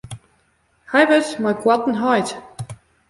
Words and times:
Hy 0.91 1.01
wurdt 1.09 1.39
mei 1.41 1.55
koarten 1.63 1.99
heit. 2.01 2.29